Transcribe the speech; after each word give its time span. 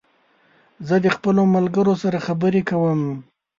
زه 0.87 0.95
د 1.05 1.07
خپلو 1.15 1.41
ملګرو 1.55 1.93
سره 2.03 2.17
خبري 2.27 2.61
کوم 2.69 3.01